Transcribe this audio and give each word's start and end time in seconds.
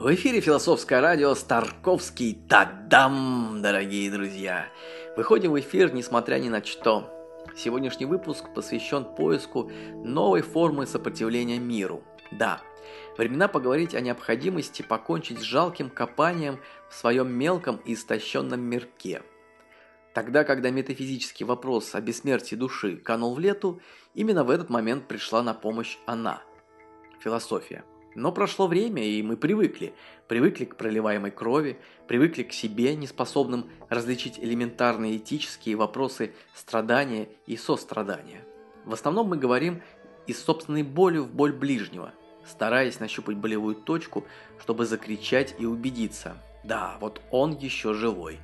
В 0.00 0.14
эфире 0.14 0.40
философское 0.40 1.02
радио 1.02 1.34
Старковский 1.34 2.34
Тадам, 2.48 3.60
дорогие 3.60 4.10
друзья. 4.10 4.64
Выходим 5.14 5.52
в 5.52 5.60
эфир, 5.60 5.92
несмотря 5.92 6.38
ни 6.38 6.48
на 6.48 6.64
что. 6.64 7.12
Сегодняшний 7.54 8.06
выпуск 8.06 8.46
посвящен 8.54 9.04
поиску 9.04 9.70
новой 9.92 10.40
формы 10.40 10.86
сопротивления 10.86 11.58
миру. 11.58 12.02
Да, 12.32 12.62
времена 13.18 13.46
поговорить 13.46 13.94
о 13.94 14.00
необходимости 14.00 14.80
покончить 14.80 15.40
с 15.40 15.42
жалким 15.42 15.90
копанием 15.90 16.60
в 16.88 16.94
своем 16.94 17.30
мелком 17.30 17.76
и 17.84 17.92
истощенном 17.92 18.58
мирке. 18.58 19.20
Тогда, 20.14 20.44
когда 20.44 20.70
метафизический 20.70 21.44
вопрос 21.44 21.94
о 21.94 22.00
бессмертии 22.00 22.56
души 22.56 22.96
канул 22.96 23.34
в 23.34 23.38
лету, 23.38 23.82
именно 24.14 24.44
в 24.44 24.50
этот 24.50 24.70
момент 24.70 25.08
пришла 25.08 25.42
на 25.42 25.52
помощь 25.52 25.98
она– 26.06 26.42
философия. 27.22 27.84
Но 28.14 28.32
прошло 28.32 28.66
время, 28.66 29.04
и 29.04 29.22
мы 29.22 29.36
привыкли. 29.36 29.94
Привыкли 30.26 30.64
к 30.64 30.76
проливаемой 30.76 31.30
крови, 31.30 31.78
привыкли 32.08 32.42
к 32.42 32.52
себе, 32.52 32.96
неспособным 32.96 33.70
различить 33.88 34.38
элементарные 34.38 35.16
этические 35.16 35.76
вопросы 35.76 36.32
страдания 36.54 37.28
и 37.46 37.56
сострадания. 37.56 38.44
В 38.84 38.92
основном 38.92 39.28
мы 39.28 39.36
говорим 39.36 39.82
из 40.26 40.42
собственной 40.42 40.82
боли 40.82 41.18
в 41.18 41.32
боль 41.32 41.52
ближнего, 41.52 42.12
стараясь 42.44 42.98
нащупать 42.98 43.36
болевую 43.36 43.76
точку, 43.76 44.24
чтобы 44.60 44.86
закричать 44.86 45.54
и 45.58 45.66
убедиться. 45.66 46.36
Да, 46.64 46.96
вот 47.00 47.20
он 47.30 47.56
еще 47.56 47.94
живой. 47.94 48.40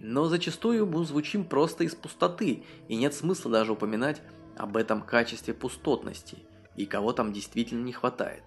Но 0.00 0.26
зачастую 0.26 0.86
мы 0.86 1.04
звучим 1.04 1.44
просто 1.44 1.84
из 1.84 1.94
пустоты, 1.94 2.64
и 2.88 2.96
нет 2.96 3.12
смысла 3.12 3.50
даже 3.50 3.72
упоминать 3.72 4.22
об 4.56 4.76
этом 4.76 5.02
качестве 5.02 5.52
пустотности, 5.52 6.38
и 6.76 6.86
кого 6.86 7.12
там 7.12 7.32
действительно 7.32 7.82
не 7.82 7.92
хватает 7.92 8.42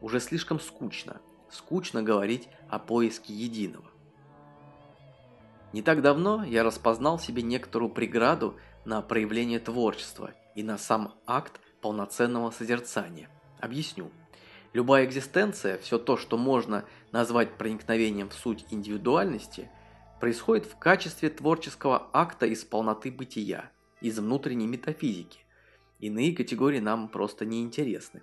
уже 0.00 0.20
слишком 0.20 0.60
скучно. 0.60 1.20
Скучно 1.50 2.02
говорить 2.02 2.48
о 2.68 2.78
поиске 2.78 3.34
единого. 3.34 3.84
Не 5.72 5.82
так 5.82 6.02
давно 6.02 6.44
я 6.44 6.62
распознал 6.62 7.18
себе 7.18 7.42
некоторую 7.42 7.90
преграду 7.90 8.56
на 8.84 9.02
проявление 9.02 9.60
творчества 9.60 10.32
и 10.54 10.62
на 10.62 10.78
сам 10.78 11.14
акт 11.26 11.60
полноценного 11.80 12.50
созерцания. 12.50 13.28
Объясню. 13.60 14.10
Любая 14.72 15.04
экзистенция, 15.04 15.78
все 15.78 15.98
то, 15.98 16.16
что 16.16 16.36
можно 16.36 16.84
назвать 17.12 17.56
проникновением 17.56 18.28
в 18.28 18.34
суть 18.34 18.64
индивидуальности, 18.70 19.70
происходит 20.20 20.66
в 20.66 20.76
качестве 20.76 21.30
творческого 21.30 22.08
акта 22.12 22.46
из 22.46 22.64
полноты 22.64 23.10
бытия, 23.10 23.70
из 24.00 24.18
внутренней 24.18 24.66
метафизики. 24.66 25.40
Иные 25.98 26.34
категории 26.34 26.78
нам 26.78 27.08
просто 27.08 27.44
не 27.44 27.62
интересны. 27.62 28.22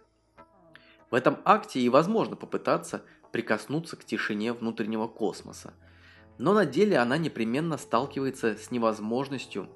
В 1.09 1.15
этом 1.15 1.37
акте 1.45 1.79
и 1.79 1.89
возможно 1.89 2.35
попытаться 2.35 3.03
прикоснуться 3.31 3.95
к 3.95 4.03
тишине 4.03 4.53
внутреннего 4.53 5.07
космоса. 5.07 5.73
Но 6.37 6.53
на 6.53 6.65
деле 6.65 6.97
она 6.97 7.17
непременно 7.17 7.77
сталкивается 7.77 8.55
с 8.57 8.71
невозможностью 8.71 9.69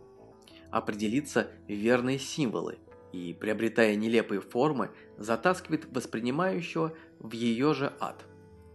определиться 0.71 1.47
верные 1.67 2.17
символы 2.19 2.79
и, 3.11 3.33
приобретая 3.33 3.95
нелепые 3.95 4.41
формы, 4.41 4.91
затаскивает 5.17 5.85
воспринимающего 5.91 6.93
в 7.19 7.33
ее 7.33 7.73
же 7.73 7.93
ад. 7.99 8.25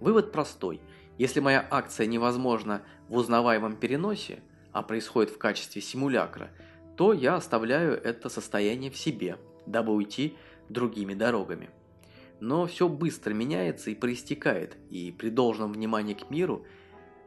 Вывод 0.01 0.31
простой. 0.33 0.81
Если 1.17 1.41
моя 1.41 1.67
акция 1.71 2.07
невозможна 2.07 2.83
в 3.09 3.17
узнаваемом 3.17 3.77
переносе, 3.77 4.41
а 4.73 4.83
происходит 4.83 5.31
в 5.31 5.39
качестве 5.39 5.81
симулякра, 5.81 6.51
то 6.97 7.15
я 7.15 7.37
оставляю 7.37 7.95
это 7.95 8.29
состояние 8.29 8.91
в 8.91 8.97
себе, 8.97 9.39
дабы 9.65 9.95
уйти 9.95 10.37
другими 10.69 11.15
дорогами. 11.15 11.71
Но 12.41 12.67
все 12.67 12.89
быстро 12.89 13.33
меняется 13.33 13.91
и 13.91 13.95
проистекает, 13.95 14.77
и 14.91 15.11
при 15.11 15.31
должном 15.31 15.73
внимании 15.73 16.15
к 16.15 16.31
миру 16.31 16.67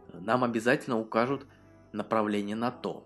э, 0.10 0.20
нам 0.20 0.44
обязательно 0.44 1.00
укажут 1.00 1.46
направление 1.92 2.56
на 2.56 2.72
то. 2.72 3.06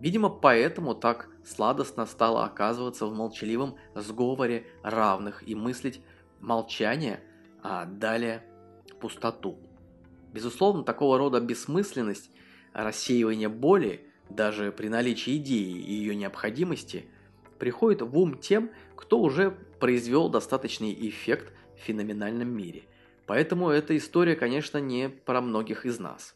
Видимо, 0.00 0.28
поэтому 0.28 0.94
так 0.94 1.30
сладостно 1.44 2.04
стало 2.04 2.44
оказываться 2.44 3.06
в 3.06 3.14
молчаливом 3.14 3.76
сговоре 3.94 4.66
равных 4.82 5.48
и 5.48 5.54
мыслить 5.54 6.02
молчание, 6.40 7.20
а 7.62 7.86
далее 7.86 8.44
пустоту. 9.00 9.58
Безусловно, 10.32 10.82
такого 10.82 11.16
рода 11.16 11.40
бессмысленность, 11.40 12.30
рассеивание 12.72 13.48
боли, 13.48 14.10
даже 14.28 14.72
при 14.72 14.88
наличии 14.88 15.36
идеи 15.36 15.78
и 15.78 15.92
ее 15.92 16.16
необходимости, 16.16 17.08
приходит 17.64 18.02
в 18.02 18.18
ум 18.18 18.36
тем, 18.36 18.70
кто 18.94 19.18
уже 19.18 19.56
произвел 19.80 20.28
достаточный 20.28 20.92
эффект 21.08 21.50
в 21.74 21.78
феноменальном 21.78 22.54
мире. 22.54 22.82
Поэтому 23.24 23.70
эта 23.70 23.96
история, 23.96 24.36
конечно, 24.36 24.76
не 24.76 25.08
про 25.08 25.40
многих 25.40 25.86
из 25.86 25.98
нас. 25.98 26.34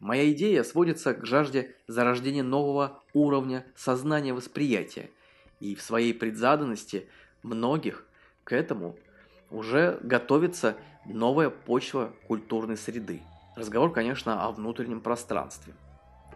Моя 0.00 0.30
идея 0.32 0.62
сводится 0.62 1.14
к 1.14 1.24
жажде 1.24 1.74
зарождения 1.86 2.42
нового 2.42 3.02
уровня 3.14 3.64
сознания 3.74 4.34
восприятия, 4.34 5.08
и 5.60 5.74
в 5.74 5.80
своей 5.80 6.12
предзаданности 6.12 7.06
многих 7.42 8.04
к 8.44 8.52
этому 8.52 8.98
уже 9.48 9.98
готовится 10.02 10.76
новая 11.06 11.48
почва 11.48 12.12
культурной 12.28 12.76
среды. 12.76 13.22
Разговор, 13.56 13.92
конечно, 13.92 14.44
о 14.44 14.52
внутреннем 14.52 15.00
пространстве. 15.00 15.72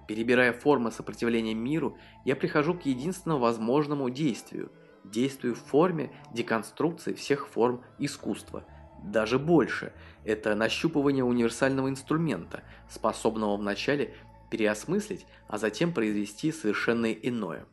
Перебирая 0.06 0.52
формы 0.52 0.90
сопротивления 0.90 1.54
миру, 1.54 1.96
я 2.24 2.36
прихожу 2.36 2.74
к 2.74 2.82
единственному 2.82 3.40
возможному 3.40 4.10
действию– 4.10 4.70
действую 5.04 5.54
в 5.54 5.58
форме 5.58 6.10
деконструкции 6.32 7.14
всех 7.14 7.46
форм 7.48 7.82
искусства. 7.98 8.64
Даже 9.02 9.38
больше– 9.38 9.92
это 10.24 10.54
нащупывание 10.54 11.24
универсального 11.24 11.88
инструмента, 11.88 12.64
способного 12.88 13.56
вначале 13.56 14.14
переосмыслить, 14.50 15.26
а 15.46 15.58
затем 15.58 15.92
произвести 15.92 16.52
совершенно 16.52 17.12
иное. 17.12 17.66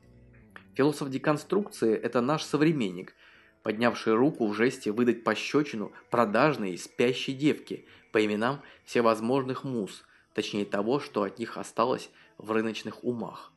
Философ 0.76 1.10
деконструкции– 1.10 1.96
это 2.04 2.22
наш 2.22 2.44
современник, 2.44 3.16
поднявший 3.64 4.14
руку 4.14 4.48
в 4.48 4.54
жесте 4.54 4.92
выдать 4.92 5.24
пощечину 5.24 5.92
продажной 6.10 6.78
спящей 6.78 7.34
девке 7.34 7.86
по 8.12 8.24
именам 8.26 8.62
всевозможных 8.84 9.64
муз, 9.64 10.04
точнее 10.34 10.66
того, 10.66 11.00
что 11.00 11.24
от 11.24 11.40
них 11.40 11.58
осталось 11.58 12.10
в 12.38 12.52
рыночных 12.52 13.04
умах. 13.04 13.52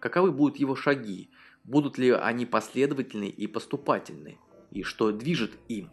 Каковы 0.00 0.32
будут 0.32 0.58
его 0.58 0.76
шаги, 0.76 1.30
будут 1.64 1.98
ли 1.98 2.10
они 2.10 2.46
последовательны 2.46 3.28
и 3.28 3.46
поступательны, 3.46 4.38
и 4.70 4.82
что 4.82 5.10
движет 5.12 5.52
им. 5.68 5.90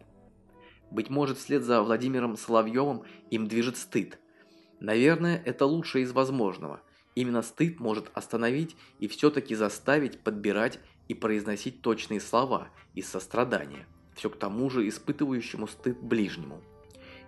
Быть 0.90 1.10
может, 1.10 1.38
вслед 1.38 1.62
за 1.62 1.82
Владимиром 1.82 2.36
Соловьевым 2.36 3.02
им 3.30 3.48
движет 3.48 3.76
стыд. 3.76 4.18
Наверное, 4.80 5.42
это 5.44 5.66
лучшее 5.66 6.04
из 6.04 6.12
возможного. 6.12 6.80
Именно 7.14 7.42
стыд 7.42 7.80
может 7.80 8.10
остановить 8.14 8.76
и 8.98 9.08
все-таки 9.08 9.54
заставить 9.54 10.20
подбирать 10.20 10.78
и 11.08 11.14
произносить 11.14 11.80
точные 11.80 12.20
слова 12.20 12.68
из 12.94 13.08
сострадания, 13.08 13.86
все 14.14 14.30
к 14.30 14.38
тому 14.38 14.70
же 14.70 14.86
испытывающему 14.88 15.66
стыд 15.66 16.00
ближнему. 16.00 16.62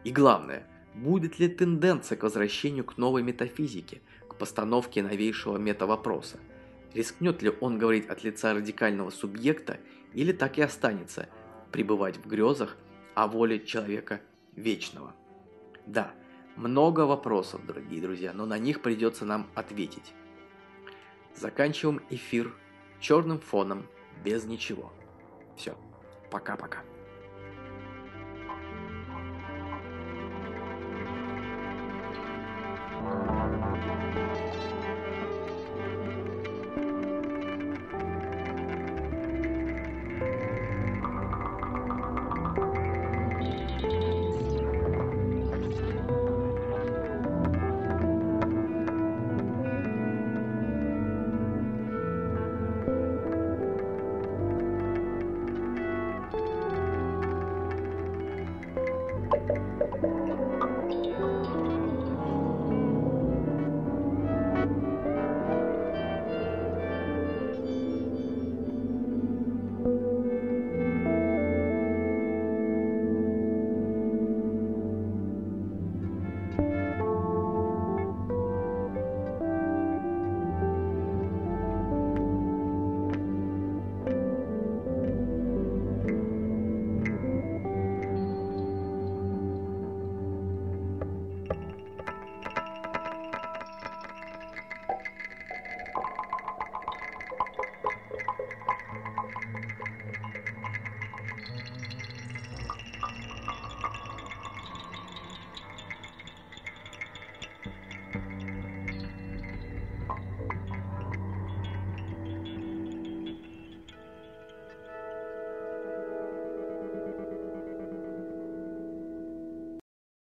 И 0.05 0.11
главное, 0.11 0.69
будет 0.97 1.39
ли 1.39 1.49
тенденция 1.49 2.17
к 2.17 2.25
возвращению 2.25 2.85
к 2.85 2.97
новой 2.97 3.23
метафизике, 3.23 4.01
к 4.29 4.35
постановке 4.35 5.03
новейшего 5.03 5.57
метавопроса– 5.59 6.41
Рискнет 6.97 7.43
ли 7.43 7.53
он 7.61 7.79
говорить 7.79 8.09
от 8.09 8.25
лица 8.25 8.55
радикального 8.55 9.11
субъекта 9.11 9.79
или 10.15 10.33
так 10.33 10.57
и 10.57 10.63
останется 10.63 11.29
пребывать 11.71 12.17
в 12.17 12.27
грезах 12.27 12.75
о 13.15 13.27
воле 13.27 13.61
человека 13.61 14.23
вечного? 14.55 15.15
Да, 15.85 16.15
много 16.57 17.01
вопросов, 17.01 17.67
дорогие 17.67 18.01
друзья, 18.01 18.33
но 18.33 18.47
на 18.47 18.59
них 18.59 18.81
придется 18.81 19.27
нам 19.27 19.47
ответить. 19.55 20.15
Заканчиваем 21.35 22.01
эфир 22.09 22.55
черным 22.99 23.41
фоном, 23.41 23.87
без 24.25 24.45
ничего. 24.45 24.91
Все, 25.55 25.77
пока-пока. 26.31 26.83